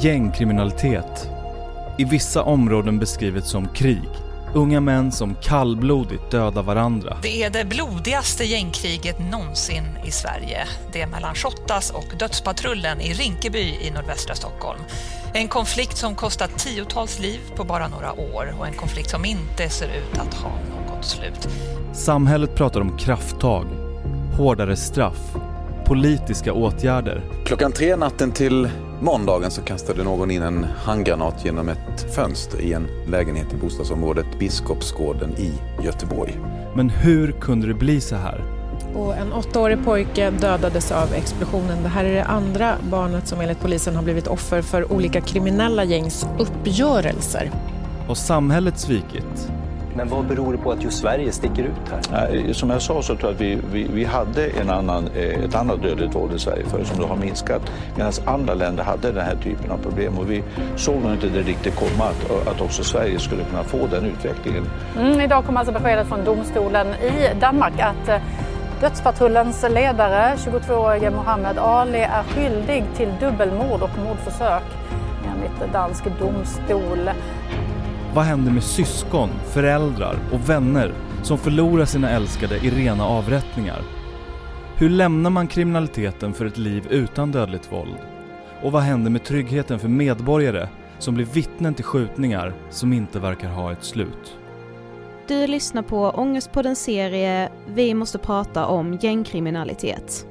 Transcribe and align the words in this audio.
Gängkriminalitet. 0.00 1.30
I 1.98 2.04
vissa 2.04 2.42
områden 2.42 2.98
beskrivet 2.98 3.44
som 3.44 3.68
krig. 3.68 4.08
Unga 4.54 4.80
män 4.80 5.12
som 5.12 5.34
kallblodigt 5.34 6.30
dödar 6.30 6.62
varandra. 6.62 7.16
Det 7.22 7.42
är 7.42 7.50
det 7.50 7.64
blodigaste 7.64 8.44
gängkriget 8.44 9.18
någonsin 9.30 9.84
i 10.04 10.10
Sverige. 10.10 10.58
Det 10.92 11.02
är 11.02 11.06
mellan 11.06 11.34
Shottaz 11.34 11.90
och 11.90 12.18
Dödspatrullen 12.18 13.00
i 13.00 13.12
Rinkeby 13.12 13.58
i 13.58 13.90
nordvästra 13.94 14.34
Stockholm. 14.34 14.80
En 15.32 15.48
konflikt 15.48 15.96
som 15.96 16.14
kostat 16.14 16.58
tiotals 16.58 17.18
liv 17.18 17.40
på 17.56 17.64
bara 17.64 17.88
några 17.88 18.12
år 18.12 18.54
och 18.58 18.66
en 18.66 18.74
konflikt 18.74 19.10
som 19.10 19.24
inte 19.24 19.68
ser 19.68 19.88
ut 19.88 20.18
att 20.18 20.34
ha 20.34 20.50
något 20.50 21.04
slut. 21.04 21.48
Samhället 21.92 22.54
pratar 22.54 22.80
om 22.80 22.98
krafttag, 22.98 23.66
hårdare 24.36 24.76
straff, 24.76 25.34
politiska 25.88 26.52
åtgärder. 26.52 27.22
Klockan 27.44 27.72
tre 27.72 27.96
natten 27.96 28.32
till 28.32 28.68
måndagen 29.00 29.50
så 29.50 29.62
kastade 29.62 30.04
någon 30.04 30.30
in 30.30 30.42
en 30.42 30.64
handgranat 30.64 31.44
genom 31.44 31.68
ett 31.68 32.14
fönster 32.14 32.60
i 32.60 32.72
en 32.72 32.86
lägenhet 33.06 33.52
i 33.52 33.56
bostadsområdet 33.56 34.26
Biskopsgården 34.38 35.30
i 35.30 35.52
Göteborg. 35.84 36.38
Men 36.76 36.90
hur 36.90 37.32
kunde 37.32 37.66
det 37.66 37.74
bli 37.74 38.00
så 38.00 38.16
här? 38.16 38.44
Och 38.94 39.16
en 39.16 39.32
åttaårig 39.32 39.84
pojke 39.84 40.30
dödades 40.30 40.92
av 40.92 41.12
explosionen. 41.14 41.82
Det 41.82 41.88
här 41.88 42.04
är 42.04 42.14
det 42.14 42.24
andra 42.24 42.74
barnet 42.90 43.28
som 43.28 43.40
enligt 43.40 43.60
polisen 43.60 43.96
har 43.96 44.02
blivit 44.02 44.26
offer 44.26 44.62
för 44.62 44.92
olika 44.92 45.20
kriminella 45.20 45.84
gängs 45.84 46.26
uppgörelser. 46.38 47.50
Har 48.06 48.14
samhället 48.14 48.78
svikit? 48.78 49.50
Men 49.98 50.08
vad 50.08 50.26
beror 50.26 50.52
det 50.52 50.58
på 50.58 50.72
att 50.72 50.82
just 50.82 50.98
Sverige 50.98 51.32
sticker 51.32 51.62
ut 51.62 51.92
här? 52.10 52.52
Som 52.52 52.70
jag 52.70 52.82
sa 52.82 53.02
så 53.02 53.16
tror 53.16 53.30
jag 53.30 53.34
att 53.34 53.40
vi, 53.40 53.58
vi, 53.72 53.86
vi 53.92 54.04
hade 54.04 54.46
en 54.46 54.70
annan, 54.70 55.08
eh, 55.16 55.44
ett 55.44 55.54
annat 55.54 55.82
dödligt 55.82 56.14
våld 56.14 56.34
i 56.34 56.38
Sverige 56.38 56.64
förr 56.64 56.84
som 56.84 56.98
då 57.00 57.06
har 57.06 57.16
minskat. 57.16 57.62
Medan 57.96 58.12
andra 58.24 58.54
länder 58.54 58.84
hade 58.84 59.12
den 59.12 59.24
här 59.24 59.36
typen 59.36 59.70
av 59.70 59.78
problem 59.78 60.18
och 60.18 60.30
vi 60.30 60.42
såg 60.76 61.02
nog 61.02 61.12
inte 61.12 61.28
det 61.28 61.42
riktigt 61.42 61.76
komma 61.76 62.04
att, 62.04 62.48
att 62.48 62.60
också 62.60 62.84
Sverige 62.84 63.18
skulle 63.18 63.44
kunna 63.44 63.64
få 63.64 63.86
den 63.86 64.04
utvecklingen. 64.04 64.64
Mm, 64.98 65.20
idag 65.20 65.44
kom 65.44 65.56
alltså 65.56 65.72
beskedet 65.72 66.06
från 66.06 66.24
domstolen 66.24 66.86
i 66.86 67.40
Danmark 67.40 67.80
att 67.80 68.08
eh, 68.08 68.16
Dödspatrullens 68.80 69.66
ledare, 69.70 70.34
22-årige 70.36 71.10
Mohammed 71.10 71.58
Ali, 71.58 71.98
är 71.98 72.22
skyldig 72.22 72.84
till 72.96 73.08
dubbelmord 73.20 73.82
och 73.82 73.98
mordförsök 74.04 74.62
enligt 75.26 75.72
dansk 75.72 76.04
domstol. 76.20 77.10
Vad 78.14 78.24
händer 78.24 78.52
med 78.52 78.62
syskon, 78.62 79.30
föräldrar 79.52 80.18
och 80.32 80.48
vänner 80.48 80.92
som 81.22 81.38
förlorar 81.38 81.84
sina 81.84 82.10
älskade 82.10 82.56
i 82.56 82.70
rena 82.70 83.04
avrättningar? 83.04 83.82
Hur 84.76 84.88
lämnar 84.90 85.30
man 85.30 85.48
kriminaliteten 85.48 86.34
för 86.34 86.46
ett 86.46 86.58
liv 86.58 86.86
utan 86.90 87.32
dödligt 87.32 87.72
våld? 87.72 87.96
Och 88.62 88.72
vad 88.72 88.82
händer 88.82 89.10
med 89.10 89.24
tryggheten 89.24 89.78
för 89.78 89.88
medborgare 89.88 90.68
som 90.98 91.14
blir 91.14 91.24
vittnen 91.24 91.74
till 91.74 91.84
skjutningar 91.84 92.54
som 92.70 92.92
inte 92.92 93.18
verkar 93.18 93.48
ha 93.48 93.72
ett 93.72 93.84
slut? 93.84 94.36
Du 95.26 95.46
lyssnar 95.46 95.82
på 95.82 96.10
Ångestpodden 96.10 96.76
serie 96.76 97.48
Vi 97.66 97.94
måste 97.94 98.18
prata 98.18 98.66
om 98.66 98.98
gängkriminalitet. 99.00 100.26